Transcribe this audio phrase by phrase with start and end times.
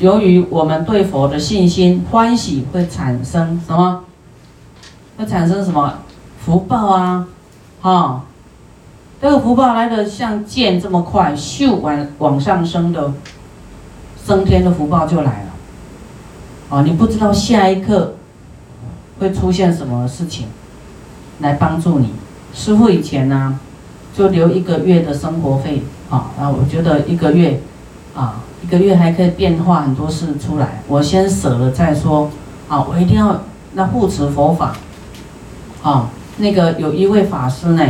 [0.00, 4.04] 由于我们对佛的信心欢喜，会产生什么？
[5.16, 6.00] 会产生什么
[6.44, 7.26] 福报啊？
[7.80, 8.22] 哈，
[9.22, 13.12] 这个福报来的像箭这么快，咻往往上升的
[14.26, 15.50] 升天的福报就来了。
[16.70, 18.14] 啊，你不知道下一刻
[19.20, 20.48] 会出现什么事情
[21.38, 22.10] 来帮助你。
[22.52, 23.58] 师傅以前呢，
[24.14, 27.60] 就留一个月的生活费啊，然后我觉得一个月
[28.14, 28.42] 啊。
[28.64, 32.30] 一个月还可以变化很多事出来，我先舍了再说。
[32.66, 33.42] 啊，我一定要
[33.74, 34.74] 那护持佛法。
[35.82, 36.08] 啊，
[36.38, 37.84] 那个有一位法师呢，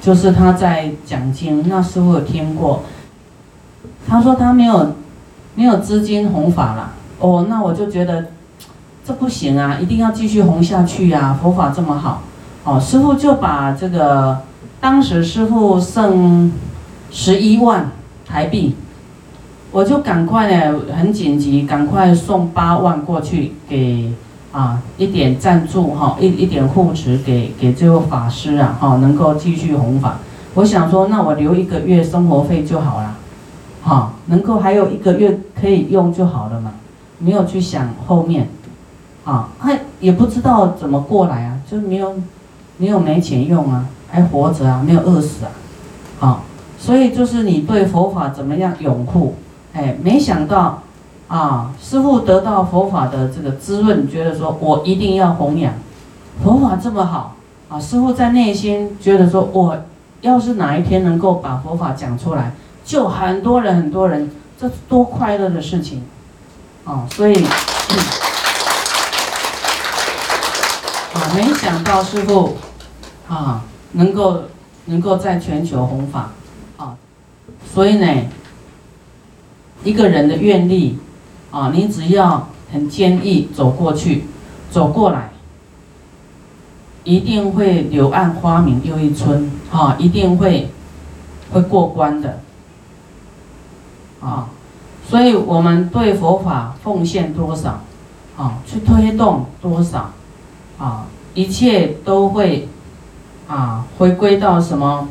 [0.00, 2.84] 就是他在讲经，那师傅有听过。
[4.08, 4.94] 他说他没有
[5.54, 6.92] 没有资金弘法了。
[7.18, 8.28] 哦，那我就觉得
[9.04, 11.38] 这不行啊，一定要继续弘下去呀。
[11.42, 12.22] 佛法这么好，
[12.64, 14.38] 哦，师傅就把这个
[14.80, 16.50] 当时师傅剩
[17.10, 17.90] 十一万
[18.26, 18.74] 台币。
[19.70, 24.10] 我就赶快呢，很紧急，赶快送八万过去给
[24.50, 30.18] 啊一点赞助哈，一一点护持给给这位法师啊哈，能够继续弘法。
[30.54, 33.14] 我想说，那我留一个月生活费就好了，
[33.82, 36.72] 哈，能够还有一个月可以用就好了嘛，
[37.18, 38.48] 没有去想后面，
[39.24, 42.14] 啊，还也不知道怎么过来啊，就没有
[42.78, 45.50] 没有没钱用啊，还活着啊，没有饿死啊，
[46.26, 46.40] 啊，
[46.78, 49.34] 所以就是你对佛法怎么样拥护？
[49.74, 50.82] 哎，没想到，
[51.28, 55.74] 啊，师傅得到佛法的这个滋润，觉得说我一定要弘扬
[56.42, 57.36] 佛法这么好
[57.68, 57.78] 啊！
[57.78, 59.76] 师傅在内心觉得说，我
[60.22, 66.02] 要是哪一天能够把佛法讲出来，就很多人很多人，这多快乐的事情
[66.84, 67.06] 啊！
[67.10, 67.44] 所以，
[71.12, 72.56] 啊，没想到师傅
[73.28, 74.44] 啊，能够
[74.86, 76.30] 能够在全球弘法
[76.78, 76.96] 啊，
[77.72, 78.06] 所以呢。
[79.84, 80.98] 一个人的愿力，
[81.50, 84.24] 啊，你只要很坚毅走过去，
[84.70, 85.30] 走过来，
[87.04, 90.70] 一定会柳暗花明又一村，啊，一定会
[91.52, 92.40] 会过关的，
[94.20, 94.48] 啊，
[95.08, 97.80] 所以我们对佛法奉献多少，
[98.36, 100.10] 啊，去推动多少，
[100.78, 102.68] 啊，一切都会，
[103.46, 105.08] 啊，回归到什么？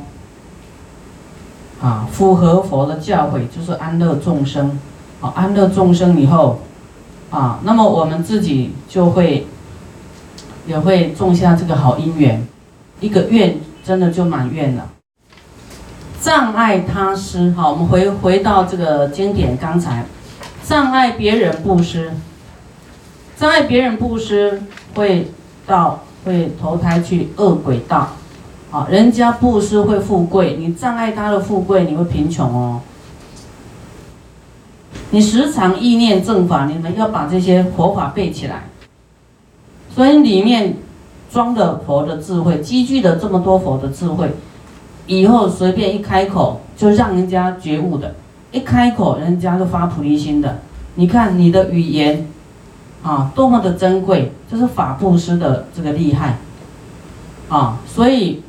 [1.81, 4.79] 啊，符合佛的教诲就是安乐众生，
[5.21, 6.61] 啊，安乐众生以后，
[7.29, 9.45] 啊，那么我们自己就会，
[10.65, 12.47] 也会种下这个好因缘，
[12.99, 14.89] 一个愿真的就满愿了。
[16.19, 20.03] 障碍他施，好，我们回回到这个经典，刚才
[20.63, 22.11] 障碍别人布施，
[23.37, 24.63] 障碍别人布施
[24.95, 25.31] 会
[25.67, 28.09] 到会投胎去恶鬼道。
[28.69, 32.81] 啊，人家布施会富贵，你障碍他的富贵，你会贫穷哦。
[35.11, 38.63] 你时常意念正法，你们要把这些佛法背起来。
[39.95, 40.75] 所以里面
[41.31, 44.31] 装的佛的智慧，积聚的这么多佛的智慧，
[45.05, 48.15] 以后随便一开口就让人家觉悟的，
[48.51, 50.59] 一开口人家就发菩提心的。
[50.95, 52.27] 你看你的语言，
[53.01, 56.37] 啊，多么的珍贵，这是法布施的这个厉害，
[57.47, 58.41] 啊，所以。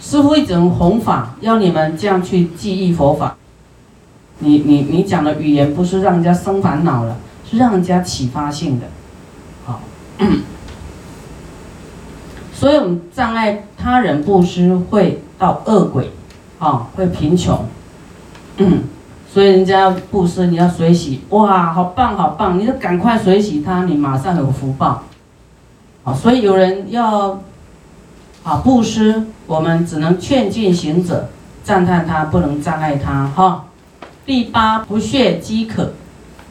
[0.00, 3.36] 师傅一种弘法，要你们这样去记忆佛法。
[4.38, 7.16] 你你你讲的语言不是让人家生烦恼了，
[7.50, 8.86] 是让人家启发性的。
[9.64, 9.80] 好，
[12.52, 16.10] 所以我们障碍他人布施会到恶鬼，
[16.58, 17.64] 啊，会贫穷。
[19.32, 25.02] 所以人家布施你要随喜，哇，好棒好棒，你就赶快随喜他，你马上有福报。
[26.04, 27.40] 啊，所以有人要。
[28.42, 31.28] 啊，布施我们只能劝进行者，
[31.62, 33.26] 赞叹他，不能障碍他。
[33.26, 33.66] 哈，
[34.24, 35.92] 第八不屑饥渴，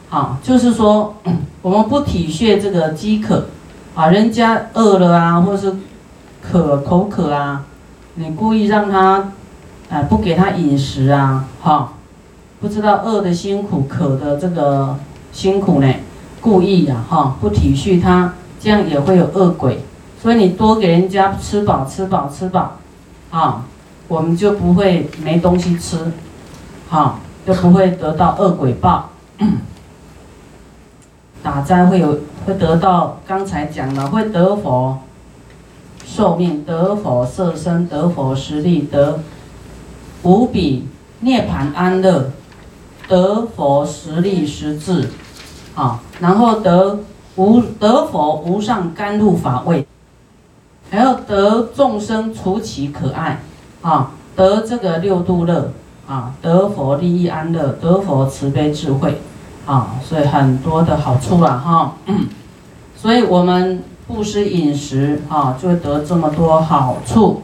[0.08, 1.16] 好，就是说
[1.60, 3.46] 我们不体恤这个饥渴，
[3.94, 5.76] 啊，人家饿了啊，或者是
[6.40, 7.64] 渴口渴啊，
[8.14, 9.32] 你故意让他，
[9.90, 11.94] 啊，不给他饮食啊，哈，
[12.60, 14.96] 不知道饿的辛苦，渴的这个
[15.32, 15.94] 辛苦呢，
[16.40, 19.80] 故意呀，哈，不体恤他，这样也会有恶鬼。
[20.22, 22.78] 所以你多给人家吃饱吃饱吃饱，
[23.34, 23.64] 啊，
[24.06, 26.12] 我们就不会没东西吃，
[26.88, 29.10] 好，就不会得到恶鬼报。
[31.42, 35.00] 打斋会有会得到刚才讲了会得佛
[36.06, 39.18] 寿命，得佛色身，得佛实力，得
[40.22, 40.86] 无比
[41.18, 42.30] 涅槃安乐，
[43.08, 45.10] 得佛实力实质，
[45.74, 47.00] 啊，然后得
[47.34, 49.84] 无得佛无上甘露法味。
[50.94, 53.40] 还要得众生除其可爱，
[53.82, 55.72] 啊，得这个六度乐，
[56.06, 59.20] 啊，得佛利益安乐，得佛慈悲智慧，
[59.66, 61.94] 啊，所以很多的好处了哈。
[62.94, 67.42] 所以我们布施饮食啊，就会得这么多好处，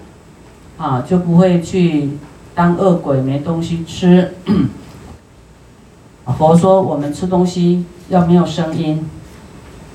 [0.78, 2.18] 啊，就不会去
[2.54, 4.32] 当恶鬼没东西吃。
[6.38, 9.10] 佛说我们吃东西要没有声音，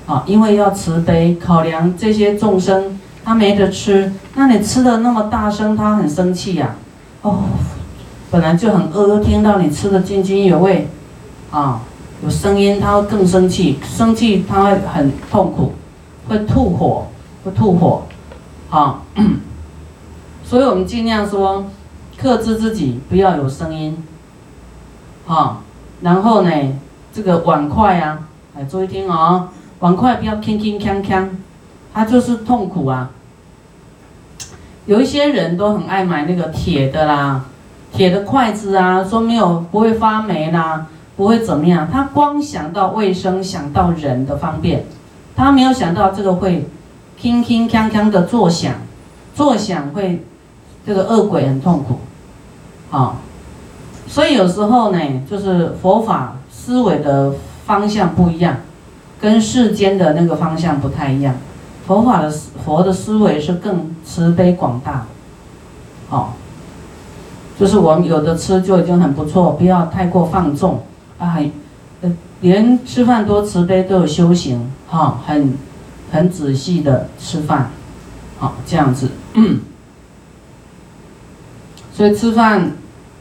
[0.08, 6.76] 啊，因为要慈悲，考量这些众生他没得吃，那你吃的那么大声，他很生气呀。
[7.24, 7.44] 哦，
[8.32, 10.88] 本来就很饿，又听到你吃的津津有味，
[11.52, 11.82] 啊。
[12.24, 15.74] 有声音，他会更生气，生气他会很痛苦，
[16.28, 17.08] 会吐火，
[17.44, 18.04] 会吐火，
[18.70, 19.02] 啊，
[20.44, 21.66] 所以我们尽量说，
[22.18, 24.02] 克制自己，不要有声音，
[25.28, 25.58] 啊，
[26.02, 26.50] 然后呢，
[27.14, 28.20] 这个碗筷啊，
[28.56, 29.50] 来注意听哦，
[29.80, 31.28] 碗筷不要铿铿锵锵，
[31.94, 33.12] 它就是痛苦啊。
[34.86, 37.46] 有一些人都很爱买那个铁的啦，
[37.92, 40.88] 铁的筷子啊，说没有不会发霉啦。
[41.18, 44.84] 不会怎么样，他光想到卫生，想到人的方便，
[45.34, 46.68] 他没有想到这个会，
[47.22, 48.74] 铿铿锵锵的作响，
[49.34, 50.22] 作响会，
[50.86, 52.00] 这个恶鬼很痛苦，
[52.92, 53.16] 啊，
[54.08, 57.32] 所以有时候呢，就是佛法思维的
[57.66, 58.58] 方向不一样，
[59.22, 61.34] 跟世间的那个方向不太一样，
[61.86, 65.06] 佛法的思佛的思维是更慈悲广大，
[66.10, 66.30] 哦，
[67.60, 70.84] 就是我们有的吃就已经很不错，不要太过放纵。
[71.18, 71.40] 啊，
[72.02, 72.12] 呃，
[72.42, 75.54] 连吃饭多慈悲都有修行，哈，很，
[76.12, 77.70] 很仔细的吃饭，
[78.38, 79.10] 好这样子，
[81.94, 82.74] 所以吃饭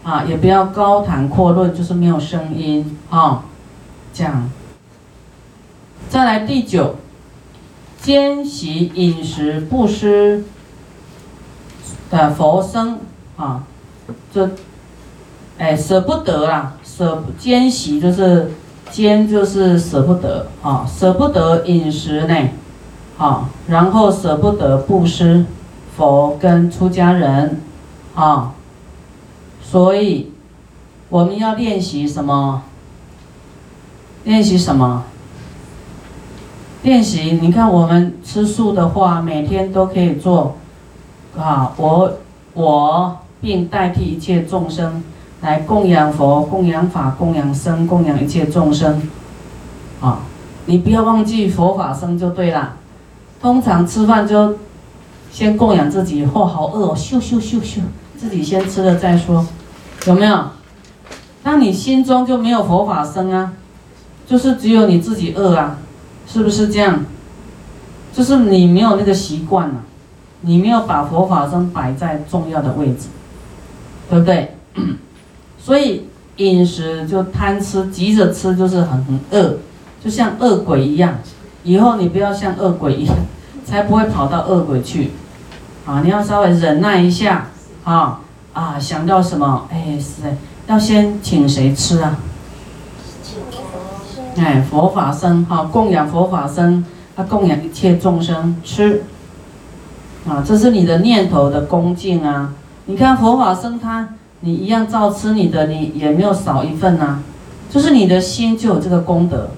[0.02, 3.44] 啊也不要高谈阔论，就是没有声音，哈，
[4.12, 4.50] 这样。
[6.08, 6.96] 再来第九，
[8.04, 10.44] 兼习饮食布施
[12.10, 12.98] 的佛僧
[13.38, 13.64] 啊，
[14.30, 14.50] 这，
[15.56, 16.74] 哎，舍不得啦。
[16.84, 18.50] 舍兼习就是
[18.90, 22.50] 兼就是舍不得啊，舍不得饮食呢，
[23.16, 25.46] 啊，然后舍不得布施
[25.96, 27.62] 佛跟出家人
[28.14, 28.52] 啊，
[29.62, 30.30] 所以
[31.08, 32.64] 我们要练习什么？
[34.24, 35.04] 练习什么？
[36.84, 40.54] 练习，你看我们吃素的话，每天都可以做
[41.36, 42.12] 啊，我
[42.52, 45.02] 我并代替一切众生。
[45.40, 49.02] 来供养佛、供养法、供养僧、供养一切众生，
[50.00, 50.20] 啊，
[50.64, 52.76] 你不要忘记佛法僧就对了。
[53.42, 54.56] 通常吃饭就
[55.30, 57.80] 先供养自己，哦，好饿哦，咻咻咻咻，
[58.16, 59.44] 自己先吃了再说，
[60.06, 60.44] 有没有？
[61.42, 63.52] 那你心中就没有佛法僧啊，
[64.26, 65.76] 就是只有你自己饿啊，
[66.26, 67.04] 是不是这样？
[68.12, 69.82] 就是你没有那个习惯了，
[70.42, 73.08] 你没有把佛法僧摆在重要的位置，
[74.08, 74.56] 对不对？
[75.58, 79.56] 所以饮食就贪吃，急着吃就是很很饿，
[80.02, 81.14] 就像饿鬼一样。
[81.64, 83.16] 以后你不要像饿鬼一样，
[83.64, 85.10] 才不会跑到饿鬼去。
[85.86, 87.46] 啊，你要稍微忍耐一下。
[87.84, 88.20] 啊
[88.52, 89.66] 啊，想到什么？
[89.70, 90.22] 哎，是
[90.66, 92.16] 要先请谁吃啊？
[94.36, 96.84] 哎，佛法僧哈，供养佛法僧，
[97.16, 99.02] 他供养一切众生吃。
[100.28, 102.54] 啊，这是你的念头的恭敬啊。
[102.86, 104.08] 你看佛法僧他。
[104.40, 107.20] 你一样照吃你的，你也没有少一份呐，
[107.70, 109.48] 就是你的心就有这个功德，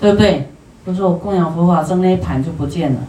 [0.00, 0.48] 对不对？
[0.84, 3.00] 不是我供养佛法僧那一盘就不见了，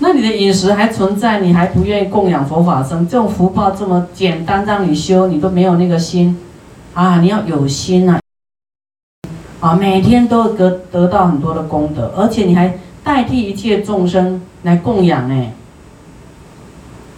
[0.00, 3.06] 那你的饮食还存在，你还不愿意供养佛法僧？
[3.06, 6.36] 这种福报这么简单让你修，你都没有那个心
[6.92, 7.20] 啊！
[7.20, 8.18] 你要有心呐，
[9.60, 15.52] 啊，每天都得得到很多的功德，而且你还代替一切众生来供养哎。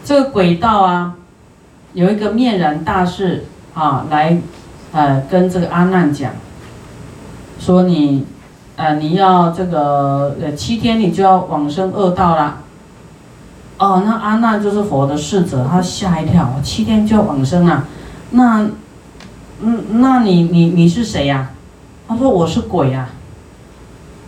[0.05, 1.15] 这个轨道啊，
[1.95, 4.37] 有一个面然大士啊，来，
[4.93, 6.33] 呃，跟这个阿难讲，
[7.59, 8.27] 说你，
[8.77, 12.59] 呃，你要这个呃七天你就要往生恶道啦。
[13.81, 17.89] 哦，那阿难就是佛的侍者，他吓一跳，七天就要往生啊？
[18.31, 18.69] 那，
[19.61, 21.51] 嗯，那你你你是谁呀？
[22.07, 23.09] 他说我是鬼呀。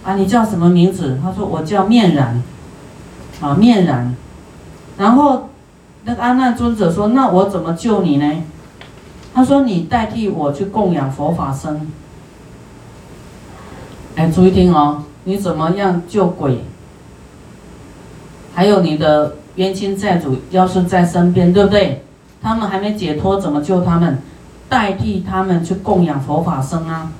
[0.02, 1.20] 啊，你叫什么名字？
[1.22, 2.42] 他说我叫面然，
[3.40, 4.12] 啊，面然，
[4.98, 5.48] 然后。
[6.04, 8.42] 那个阿难尊者说：“那我怎么救你呢？”
[9.32, 11.88] 他说：“你代替我去供养佛法僧。”
[14.18, 16.64] 哎，注意听哦，你怎么样救鬼？
[18.52, 22.02] 还有你的冤亲债主要是在身边，对不对？
[22.42, 24.18] 他们还没解脱，怎么救他们？
[24.68, 27.12] 代替他们去供养佛法僧啊！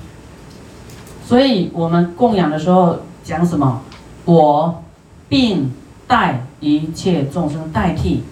[1.23, 3.81] 所以我们供养的时候讲什么？
[4.25, 4.81] 我
[5.29, 5.71] 并
[6.07, 8.23] 代一切众生代替。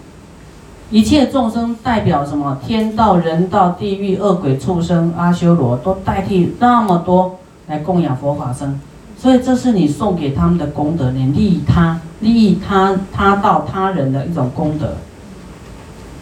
[0.90, 2.58] 一切众生代表什么？
[2.66, 8.78] 天道、人道、地狱、恶鬼、畜生、阿修罗，都代替那么多来供养佛法僧。
[9.22, 14.94] 所以这是你送给他们的功德，你利益他、利益他、他到他人的一种功德。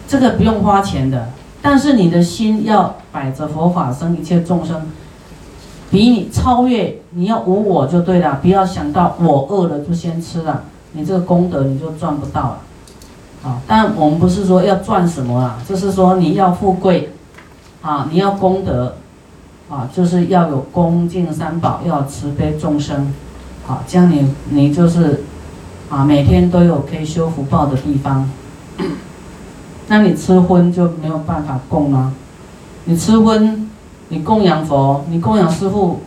[0.07, 1.29] 这个不用花钱的，
[1.63, 4.83] 但是你的心要摆着佛法生，一切众生，
[5.89, 12.59] 比你超越，你要无我就对了，不要想到我饿了就先吃了，你这个功德你就赚不到了。
[13.43, 17.09] 啊，但我们不是说要赚什么啦，就是说你要富贵，
[17.81, 18.95] 啊，你要功德，
[19.71, 23.13] 啊，就是要有恭敬三宝，要慈悲众生，
[23.65, 25.23] 好，这样你你就是，
[25.89, 28.29] 啊，每天都有可以修福报的地方。
[29.87, 32.11] 那你吃荤就没有办法供了，
[32.83, 33.69] 你吃荤，
[34.09, 36.01] 你供养佛，你供养师傅，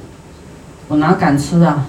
[0.89, 1.87] 我哪敢吃啊？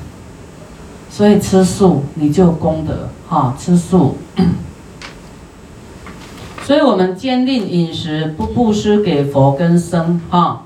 [1.10, 4.16] 所以吃素你就功德，哈，吃素。
[6.64, 10.65] 所以我们坚定饮食，不布施给佛跟僧，哈，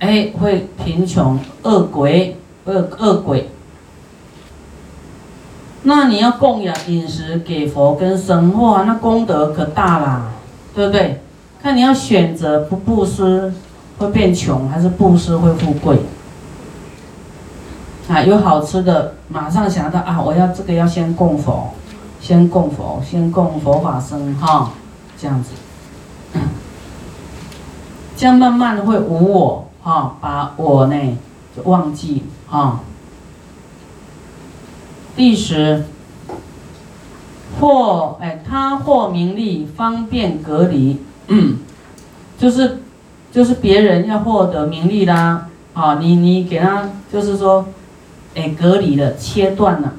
[0.00, 3.48] 哎，会贫穷恶鬼，恶恶鬼。
[5.82, 10.32] 那你要供养饮食给佛跟僧，哇，那功德可大啦，
[10.74, 11.22] 对不对？
[11.62, 13.52] 看你要选择不布施
[13.98, 15.98] 会变穷，还是布施会富贵？
[18.08, 21.70] 啊，有好吃的，马上想到啊，我要这个要先供佛，
[22.20, 24.70] 先供佛，先供佛法僧，哈。
[25.22, 25.50] 这样子，
[28.16, 31.18] 这样慢慢的会无我哈，把我呢
[31.56, 32.80] 就忘记哈。
[35.16, 35.84] 第十，
[37.58, 41.58] 或哎他或名利方便隔离，嗯，
[42.38, 42.82] 就是
[43.32, 47.66] 就是别人要获得名利啦，啊，你你给他就是说，
[48.34, 49.94] 哎隔离了切断了，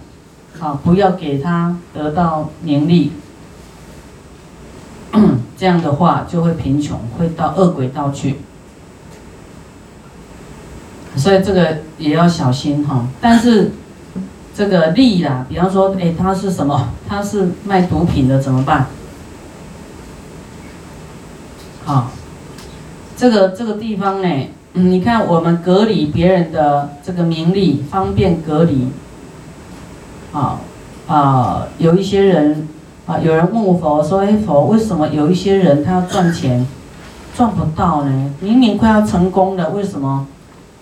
[0.60, 3.12] 啊不要给他得到名利。
[5.58, 8.38] 这样的话就会贫穷，会到恶鬼道去，
[11.16, 13.08] 所以这个也要小心哈。
[13.20, 13.72] 但是
[14.56, 16.90] 这个利啦，比方说，哎，他是什么？
[17.08, 18.88] 他是卖毒品的，怎么办？
[21.86, 22.12] 好，
[23.16, 28.88] 这个这个地方呢，你看我们隔离别人的这个名利，方便隔离。
[30.32, 30.60] 啊
[31.08, 32.68] 啊，有一些人。
[33.08, 33.18] 啊！
[33.18, 36.66] 有人问佛说：“哎，佛，为什么有一些人他要赚钱，
[37.36, 38.32] 赚不到呢？
[38.40, 40.28] 明明快要成功了，为什么？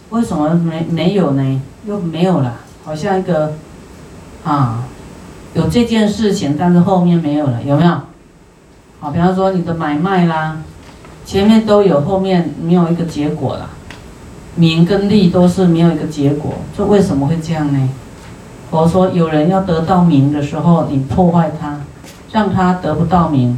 [0.09, 1.61] 为什么没没有呢？
[1.85, 2.55] 又没有了？
[2.83, 3.53] 好像一个
[4.43, 4.83] 啊，
[5.53, 7.91] 有这件事情，但是后面没有了，有没有？
[8.99, 10.57] 好，比方说你的买卖啦，
[11.25, 13.69] 前面都有，后面没有一个结果了，
[14.55, 17.89] 名跟利都是没有一个结果，这为什么会这样呢？
[18.69, 21.79] 佛说，有人要得到名的时候，你破坏他。”
[22.31, 23.57] 让他得不到名，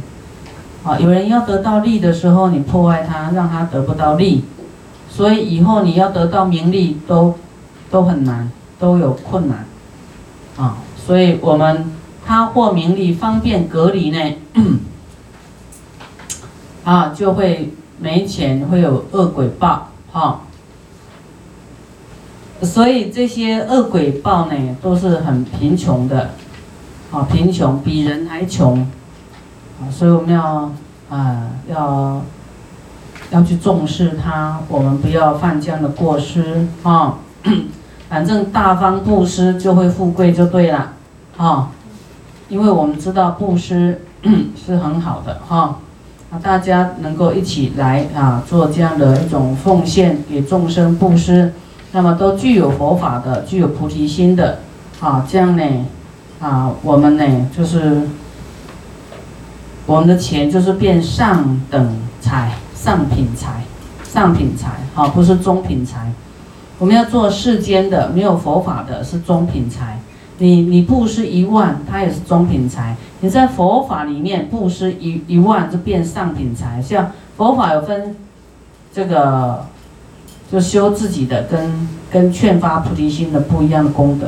[0.82, 4.44] 啊，有人要得到利的时候，你破坏他，让他得不到利，
[5.14, 7.34] 所以以后你要得到名利都
[7.90, 9.66] 都很难，都有困难，
[10.56, 11.92] 啊，所以我们
[12.24, 14.36] 他或名利方便隔离呢，
[16.84, 20.40] 啊，就会没钱，会有恶鬼报，哈，
[22.62, 26.30] 所以这些恶鬼报呢，都是很贫穷的。
[27.12, 28.88] 啊，贫穷比人还穷，
[29.78, 30.72] 啊，所以我们要
[31.10, 32.22] 啊，要
[33.32, 37.18] 要去重视它，我们不要犯这样的过失啊。
[38.08, 40.92] 反正大方布施就会富贵就对了，
[41.36, 41.70] 啊，
[42.48, 44.02] 因为我们知道布施
[44.54, 45.78] 是很好的哈，
[46.30, 51.52] 啊，大家能够一起来啊，做这样的一种奉献给众生布施，
[51.92, 54.60] 那么都具有佛法的，具有菩提心的，
[55.00, 55.64] 啊，这样呢。
[56.40, 57.24] 啊，我们呢，
[57.56, 58.02] 就是
[59.86, 63.62] 我们的钱就是变上等财、上品财、
[64.02, 66.12] 上品财，好，不是中品财。
[66.80, 70.00] 我们要做世间的，没有佛法的，是中品财。
[70.38, 72.96] 你你布施一万，它也是中品财。
[73.20, 76.82] 你在佛法里面布施一一万，就变上品财。
[76.82, 78.16] 像佛法有分
[78.92, 79.64] 这个，
[80.50, 84.26] 就修自己的，跟跟劝发菩提心的不一样的功德。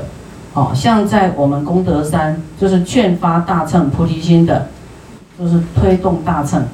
[0.53, 4.69] 哦，像在我们功德山，就是劝发大乘菩提心的，
[5.37, 6.65] 就是推动大乘，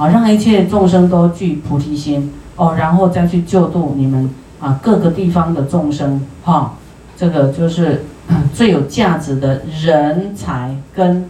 [0.00, 6.74] 啊，让一切众生都具菩提心，哦，然后再去救度你们啊各个地方的众生，哈，
[7.18, 8.06] 这个就是
[8.54, 11.28] 最有价值的人才跟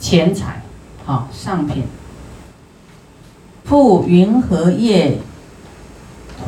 [0.00, 0.60] 钱财，
[1.04, 1.84] 好上品。
[3.64, 5.18] 复云何业？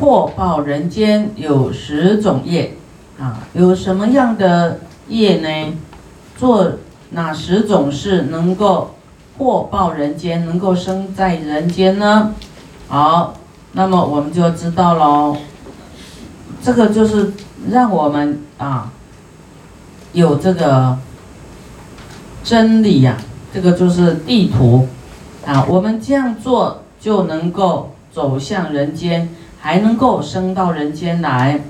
[0.00, 2.74] 祸报人间有十种业。
[3.20, 5.74] 啊，有什么样的业呢？
[6.36, 6.72] 做
[7.10, 8.96] 哪十种事能够
[9.42, 12.32] 获报人间，能够生在人间呢？
[12.86, 13.34] 好，
[13.72, 15.36] 那么我们就知道喽。
[16.62, 17.32] 这个就是
[17.68, 18.92] 让我们啊
[20.12, 20.96] 有这个
[22.44, 23.16] 真理呀，
[23.52, 24.86] 这个就是地图
[25.44, 25.66] 啊。
[25.68, 31.60] 我们这样做就能够走向人间，还能够升到人间来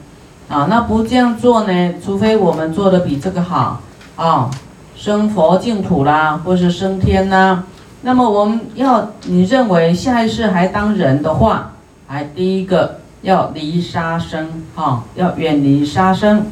[0.48, 0.66] 啊。
[0.68, 1.94] 那不这样做呢？
[2.04, 3.80] 除非我们做的比这个好
[4.16, 4.50] 啊。
[4.96, 7.64] 生佛净土啦，或是升天呐。
[8.02, 11.72] 那么我们要你认为下一世还当人的话，
[12.06, 16.46] 还第一个要离杀生哈，要远离杀生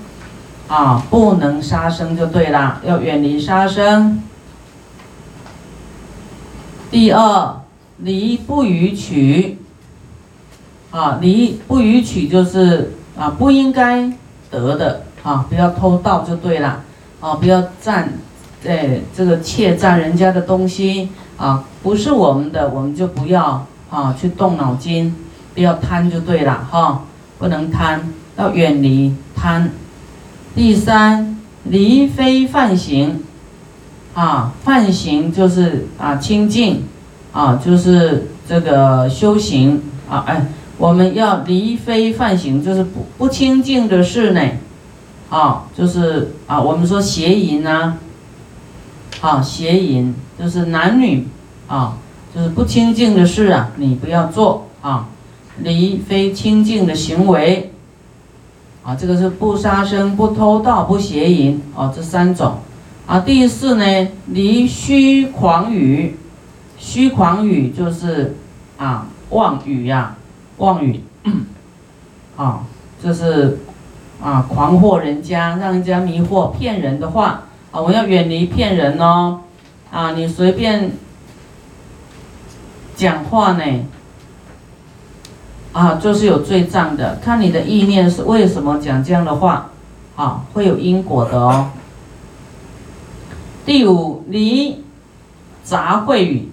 [0.69, 4.23] 啊，不能杀生就对啦，要远离杀生。
[6.91, 7.57] 第二，
[7.99, 9.59] 离不与取
[10.91, 14.13] 啊，离不与取就是啊不应该
[14.51, 16.81] 得的啊，不要偷盗就对了
[17.21, 18.13] 啊，不要占。
[18.63, 25.15] 对这个窃占人家的东西啊，不是我们的，我们就不要啊去动脑筋，
[25.55, 27.05] 不要贪就对了哈，
[27.39, 28.01] 不能贪，
[28.37, 29.71] 要远离贪。
[30.55, 33.23] 第三，离非犯行，
[34.13, 36.85] 啊，犯行就是啊清净，
[37.33, 44.43] 啊就是这个修行啊，哎，我们要离非犯行，就是不不清净的事呢，
[45.31, 47.97] 啊，就是啊我们说邪淫啊。
[49.21, 51.27] 啊，邪淫就是男女
[51.69, 51.97] 啊，
[52.35, 55.09] 就是不清净的事啊，你不要做啊。
[55.63, 57.71] 离非清净的行为
[58.83, 62.55] 啊，这个是不杀生、不偷盗、不邪淫啊，这三种
[63.07, 63.21] 啊。
[63.21, 66.17] 第四呢，离虚狂语，
[66.79, 68.37] 虚狂语就是
[68.79, 70.17] 啊妄语呀，
[70.57, 71.01] 妄语
[72.37, 72.61] 啊，
[73.03, 73.59] 这是
[74.23, 77.43] 啊狂惑人家，让人家迷惑、骗人的话。
[77.73, 79.41] 啊，我要远离骗人哦！
[79.93, 80.91] 啊，你随便
[82.97, 83.65] 讲话呢，
[85.73, 87.17] 啊，就是有罪障的。
[87.23, 89.71] 看你的意念是为什么讲这样的话，
[90.17, 91.71] 啊，会有因果的哦。
[93.65, 94.83] 第五，离
[95.63, 96.49] 杂秽语，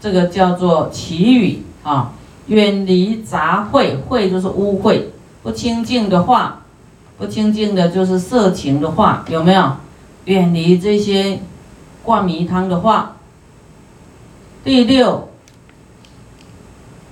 [0.00, 2.12] 这个叫做奇语啊，
[2.46, 5.02] 远离杂秽，秽就是污秽，
[5.42, 6.60] 不清净的话，
[7.18, 9.72] 不清净的就是色情的话，有没有？
[10.26, 11.40] 远离这些
[12.02, 13.16] 灌迷汤的话。
[14.64, 15.28] 第六，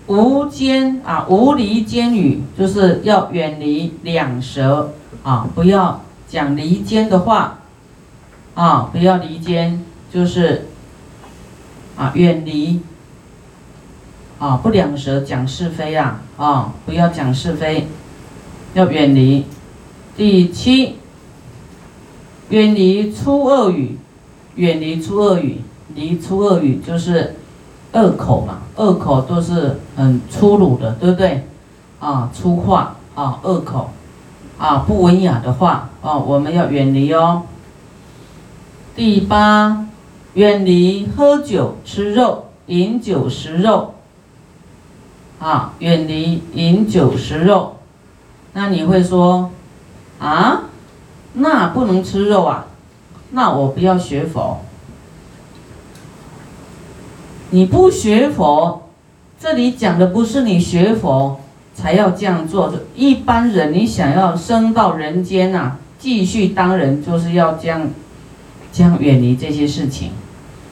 [0.06, 7.58] 无间啊，无离间语，就是要远离两舌啊，不要讲离间的话
[8.54, 10.68] 啊，不要离间，就是
[11.96, 12.80] 啊，远离
[14.38, 17.88] 啊，不两舌讲是非啊啊，不要讲是非，
[18.72, 19.44] 要远离。
[20.16, 20.96] 第七。
[22.52, 23.96] 远离粗恶语，
[24.56, 25.62] 远离粗恶语，
[25.94, 27.34] 离粗恶语就是
[27.94, 31.46] 恶口嘛，恶口都是很粗鲁的，对不对？
[31.98, 33.88] 啊，粗话啊，恶口
[34.58, 37.44] 啊，不文雅的话啊，我们要远离哦。
[38.94, 39.86] 第八，
[40.34, 43.94] 远离喝酒、吃肉、饮酒、食肉
[45.40, 47.76] 啊，远离饮酒、食肉。
[48.52, 49.50] 那你会说
[50.18, 50.64] 啊？
[51.34, 52.66] 那不能吃肉啊，
[53.30, 54.60] 那我不要学佛。
[57.50, 58.88] 你不学佛，
[59.38, 61.40] 这里讲的不是你学佛
[61.74, 62.72] 才要这样做。
[62.94, 67.88] 一般人你想要升到人间呐，继续当人，就是要这样，
[68.72, 70.12] 这样远离这些事情，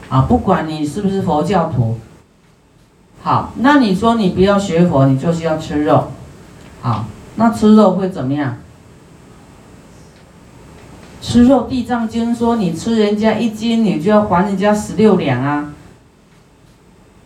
[0.09, 1.97] 啊，不管你是不是佛教徒。
[3.23, 6.07] 好，那你说你不要学佛，你就是要吃肉，
[6.81, 8.57] 好，那吃肉会怎么样？
[11.31, 15.71] 吃肉，《地藏经》说你吃人家一斤，你就要还人家十六两啊！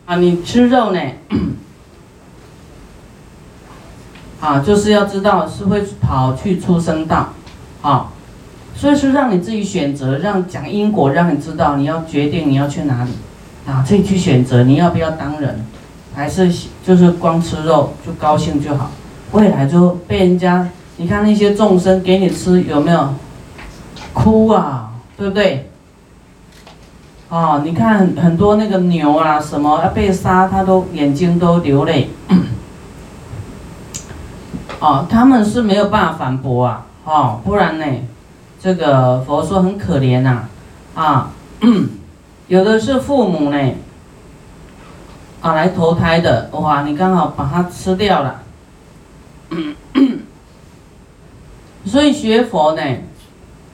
[0.06, 1.00] 啊，你吃肉呢？
[4.40, 7.34] 啊，就是要知道是会跑去出生道，
[7.82, 8.12] 啊，
[8.76, 13.10] 所以说让你自己选择，让讲因果，让你知道你要决定你要去哪里，
[13.68, 15.66] 啊，自己去选择你要不要当人，
[16.14, 16.54] 还是
[16.86, 18.92] 就是光吃肉就高兴就好，
[19.32, 23.10] 未来就被人家，你看那些众生给你吃有没有？
[24.16, 25.70] 哭啊，对不对？
[27.28, 32.10] 哦，你看很多那个牛啊，什么要被杀，他都眼睛都流泪。
[34.80, 37.86] 哦，他们是没有办法反驳啊，哦，不然呢，
[38.60, 40.44] 这个佛说很可怜呐，
[40.96, 41.32] 啊，
[42.48, 43.58] 有的是父母呢，
[45.42, 48.42] 啊来投胎的，哇，你刚好把它吃掉了。
[51.86, 52.82] 所以学佛呢。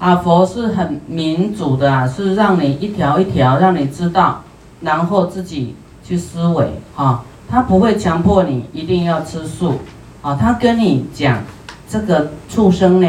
[0.01, 4.41] 啊，佛是很民主的啊，是让你一条一条让你知道，
[4.79, 9.75] 然后自己去思维啊，他不会强迫你一定要吃素
[10.23, 11.43] 啊，他跟你讲
[11.87, 13.07] 这个畜生呢，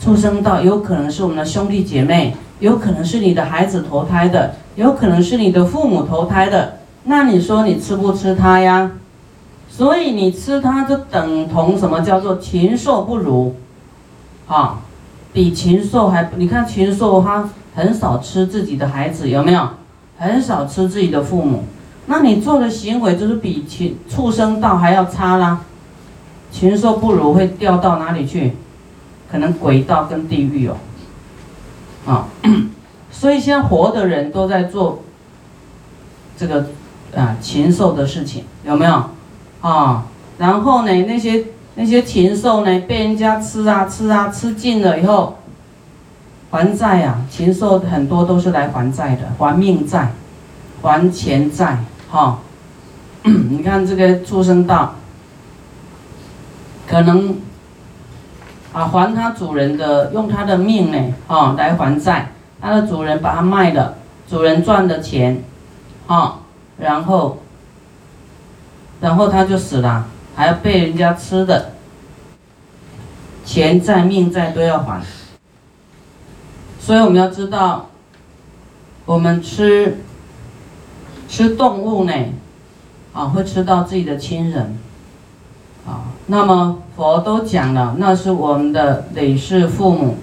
[0.00, 8.92] 畜生道有可能是我们的兄弟姐妹，有可能是你的孩子投胎的，有可能是你的父母投胎的，那你说你吃不吃它呀？
[9.68, 13.54] 所以你吃它就等同什么叫做禽兽不如，
[14.46, 14.78] 啊，
[15.32, 19.68] 比禽兽还你看禽兽它很少吃自己的孩子有没有？
[20.18, 21.64] 很少吃自己的父母，
[22.06, 25.64] 那你做的行为就是比禽畜生道还要差啦。
[26.52, 28.52] 禽兽不如会掉到哪里去？
[29.30, 30.76] 可能鬼道跟地狱哦，
[32.06, 32.28] 啊，
[33.10, 35.02] 所以现在活的人都在做
[36.36, 36.66] 这个
[37.16, 39.02] 啊禽兽的事情，有没有？
[39.62, 40.04] 啊，
[40.38, 45.38] 然后呢，那些那些禽兽呢，被人家吃啊吃啊吃尽了以后，
[46.50, 50.12] 还债啊，禽兽很多都是来还债的，还命债，
[50.82, 51.78] 还钱债，
[52.10, 52.38] 哈，
[53.24, 54.94] 你看这个畜生道，
[56.86, 57.36] 可能
[58.72, 63.94] 啊还他主人的，用他的命呢，啊来还债，他的主人把他卖了，
[64.28, 65.42] 主人赚的钱，
[66.06, 66.40] 啊，
[66.78, 67.38] 然后。
[69.00, 71.72] 然后他就死了，还要被人家吃的，
[73.44, 75.02] 钱债命债都要还。
[76.80, 77.90] 所以我们要知道，
[79.04, 79.98] 我们吃
[81.28, 82.12] 吃动物呢，
[83.12, 84.78] 啊，会吃到自己的亲人，
[85.86, 90.16] 啊，那么佛都讲了，那是我们的累世父母、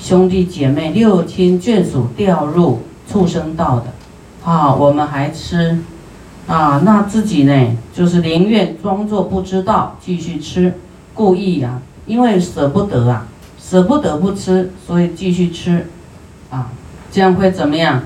[0.00, 3.86] 兄弟姐妹、六亲眷属掉入畜生道的，
[4.44, 5.78] 啊，我们还吃。
[6.46, 10.74] 啊，那自己呢，就是宁愿装作不知道，继续吃，
[11.14, 13.26] 故意呀，因为舍不得啊，
[13.60, 15.86] 舍不得不吃，所以继续吃，
[16.50, 16.70] 啊，
[17.10, 18.02] 这样会怎么样？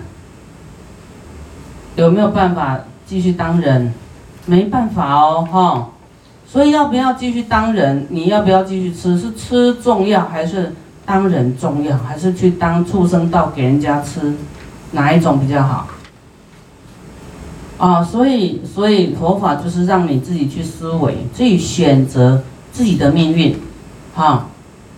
[1.96, 3.92] 有没有办法继续当人？
[4.44, 5.88] 没办法哦，哈，
[6.46, 8.06] 所以要不要继续当人？
[8.10, 9.18] 你要不要继续吃？
[9.18, 10.72] 是吃重要还是
[11.04, 11.96] 当人重要？
[11.96, 14.34] 还是去当畜生道给人家吃？
[14.92, 15.88] 哪一种比较好？
[17.78, 23.54] 啊，所以所以佛法就是让你自己去思维，自己选择自己的命运，
[24.14, 24.48] 哈。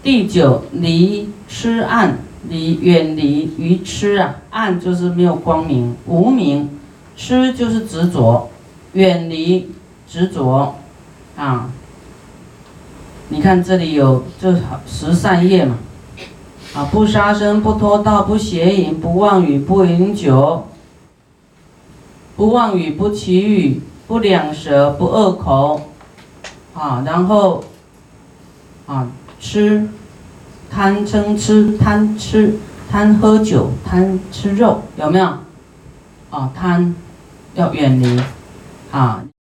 [0.00, 6.70] 第九，离痴暗，离远离于痴啊，暗就是没有光明，无明，
[7.16, 8.48] 痴就是执着，
[8.92, 9.68] 远离
[10.08, 10.76] 执着，
[11.36, 11.70] 啊。
[13.30, 14.54] 你看这里有这
[14.86, 15.74] 十善业嘛，
[16.74, 20.64] 啊，不杀生，不偷盗，不邪淫，不妄语，不饮酒。
[22.38, 25.80] 不妄语，不绮语，不两舌，不恶口，
[26.72, 27.64] 啊，然后，
[28.86, 29.08] 啊，
[29.40, 29.88] 吃，
[30.70, 32.54] 贪嗔痴，贪吃，
[32.88, 35.26] 贪喝酒，贪吃肉，有没有？
[36.30, 36.94] 啊，贪，
[37.54, 38.22] 要远离，
[38.92, 39.24] 啊。